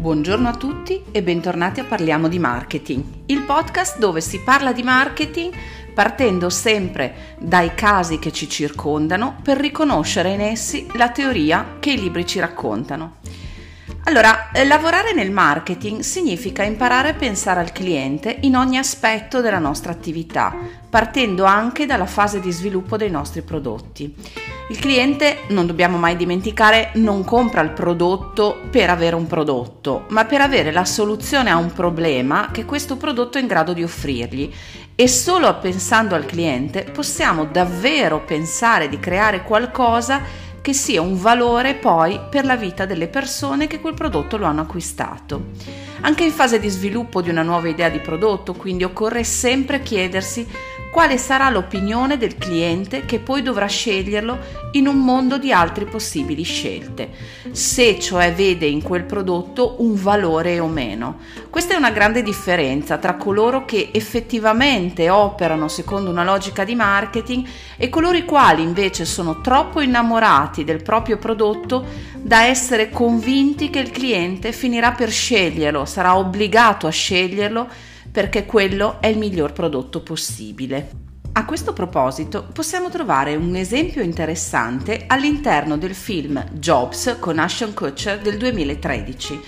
[0.00, 4.82] Buongiorno a tutti e bentornati a Parliamo di Marketing, il podcast dove si parla di
[4.82, 5.52] marketing
[5.92, 12.00] partendo sempre dai casi che ci circondano per riconoscere in essi la teoria che i
[12.00, 13.16] libri ci raccontano.
[14.04, 19.58] Allora, eh, lavorare nel marketing significa imparare a pensare al cliente in ogni aspetto della
[19.58, 20.56] nostra attività,
[20.88, 24.16] partendo anche dalla fase di sviluppo dei nostri prodotti.
[24.70, 30.26] Il cliente, non dobbiamo mai dimenticare, non compra il prodotto per avere un prodotto, ma
[30.26, 34.48] per avere la soluzione a un problema che questo prodotto è in grado di offrirgli.
[34.94, 40.22] E solo pensando al cliente possiamo davvero pensare di creare qualcosa
[40.60, 44.60] che sia un valore poi per la vita delle persone che quel prodotto lo hanno
[44.60, 45.46] acquistato.
[46.02, 50.46] Anche in fase di sviluppo di una nuova idea di prodotto, quindi occorre sempre chiedersi
[50.90, 54.38] quale sarà l'opinione del cliente che poi dovrà sceglierlo
[54.72, 57.10] in un mondo di altre possibili scelte,
[57.52, 61.18] se cioè vede in quel prodotto un valore o meno.
[61.48, 67.46] Questa è una grande differenza tra coloro che effettivamente operano secondo una logica di marketing
[67.76, 71.84] e coloro i quali invece sono troppo innamorati del proprio prodotto
[72.16, 77.68] da essere convinti che il cliente finirà per sceglierlo, sarà obbligato a sceglierlo
[78.10, 81.08] perché quello è il miglior prodotto possibile.
[81.32, 88.18] A questo proposito possiamo trovare un esempio interessante all'interno del film Jobs con Ashton Kutcher
[88.18, 89.40] del 2013.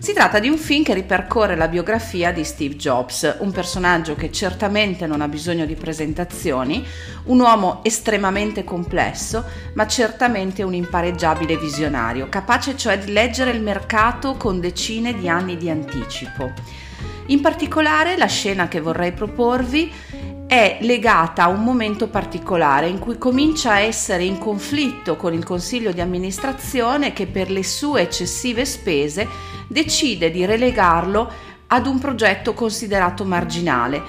[0.00, 4.30] Si tratta di un film che ripercorre la biografia di Steve Jobs, un personaggio che
[4.30, 6.86] certamente non ha bisogno di presentazioni,
[7.24, 14.34] un uomo estremamente complesso, ma certamente un impareggiabile visionario, capace cioè di leggere il mercato
[14.34, 16.52] con decine di anni di anticipo.
[17.30, 19.92] In particolare la scena che vorrei proporvi
[20.46, 25.44] è legata a un momento particolare in cui comincia a essere in conflitto con il
[25.44, 29.28] consiglio di amministrazione che per le sue eccessive spese
[29.66, 31.30] decide di relegarlo
[31.66, 34.02] ad un progetto considerato marginale,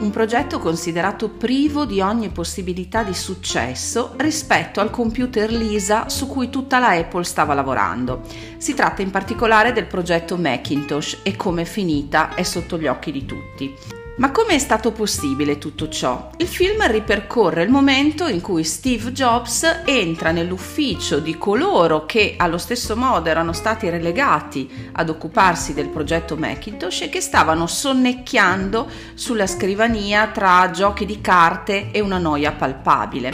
[0.00, 6.50] un progetto considerato privo di ogni possibilità di successo rispetto al computer Lisa su cui
[6.50, 8.22] tutta la Apple stava lavorando.
[8.58, 13.10] Si tratta in particolare del progetto Macintosh e come è finita è sotto gli occhi
[13.10, 13.97] di tutti.
[14.18, 16.30] Ma come è stato possibile tutto ciò?
[16.38, 22.58] Il film ripercorre il momento in cui Steve Jobs entra nell'ufficio di coloro che allo
[22.58, 29.46] stesso modo erano stati relegati ad occuparsi del progetto Macintosh e che stavano sonnecchiando sulla
[29.46, 33.32] scrivania tra giochi di carte e una noia palpabile.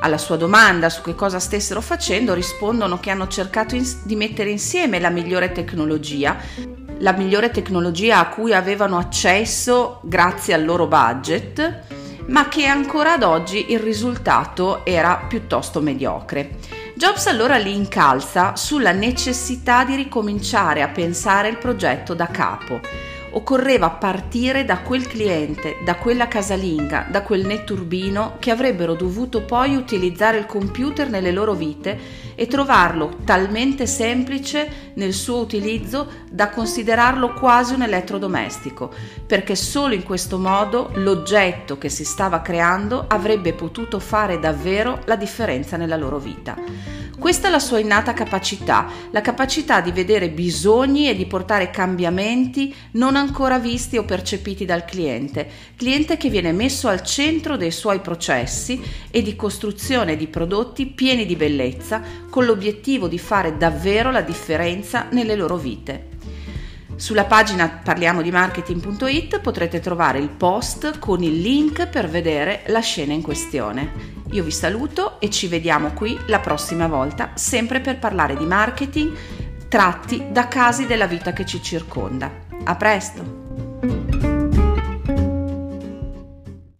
[0.00, 4.98] Alla sua domanda su che cosa stessero facendo rispondono che hanno cercato di mettere insieme
[4.98, 11.82] la migliore tecnologia la migliore tecnologia a cui avevano accesso grazie al loro budget,
[12.26, 16.56] ma che ancora ad oggi il risultato era piuttosto mediocre.
[16.94, 22.80] Jobs allora li incalza sulla necessità di ricominciare a pensare il progetto da capo
[23.36, 29.76] occorreva partire da quel cliente, da quella casalinga, da quel netturbino che avrebbero dovuto poi
[29.76, 31.98] utilizzare il computer nelle loro vite
[32.36, 38.92] e trovarlo talmente semplice nel suo utilizzo da considerarlo quasi un elettrodomestico,
[39.26, 45.16] perché solo in questo modo l'oggetto che si stava creando avrebbe potuto fare davvero la
[45.16, 46.94] differenza nella loro vita.
[47.18, 52.72] Questa è la sua innata capacità, la capacità di vedere bisogni e di portare cambiamenti
[52.92, 58.00] non ancora visti o percepiti dal cliente, cliente che viene messo al centro dei suoi
[58.00, 58.80] processi
[59.10, 62.02] e di costruzione di prodotti pieni di bellezza
[62.36, 66.08] con l'obiettivo di fare davvero la differenza nelle loro vite.
[66.94, 72.80] Sulla pagina parliamo di marketing.it potrete trovare il post con il link per vedere la
[72.80, 73.90] scena in questione.
[74.32, 79.16] Io vi saluto e ci vediamo qui la prossima volta, sempre per parlare di marketing
[79.68, 82.30] tratti da casi della vita che ci circonda.
[82.64, 83.45] A presto!